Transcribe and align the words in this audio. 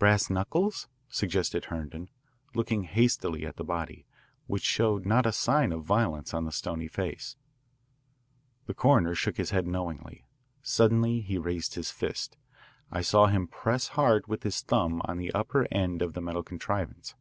"Brass 0.00 0.28
knuckles?" 0.28 0.88
suggested 1.08 1.66
Herndon, 1.66 2.10
looking 2.52 2.82
hastily 2.82 3.46
at 3.46 3.54
the 3.54 3.62
body, 3.62 4.04
which 4.48 4.64
showed 4.64 5.06
not 5.06 5.24
a 5.24 5.30
sign 5.30 5.70
of 5.70 5.84
violence 5.84 6.34
on 6.34 6.44
the 6.44 6.50
stony 6.50 6.88
face. 6.88 7.36
The 8.66 8.74
coroner 8.74 9.14
shook 9.14 9.36
his 9.36 9.50
head 9.50 9.68
knowingly. 9.68 10.24
Suddenly 10.62 11.20
he 11.20 11.38
raised 11.38 11.74
his 11.74 11.92
fist. 11.92 12.36
I 12.90 13.02
saw 13.02 13.28
him 13.28 13.46
press 13.46 13.86
hard 13.94 14.26
with 14.26 14.42
his 14.42 14.60
thumb 14.62 15.00
on 15.04 15.16
the 15.18 15.30
upper 15.32 15.68
end 15.70 16.02
of 16.02 16.14
the 16.14 16.20
metal 16.20 16.42
contrivance. 16.42 17.14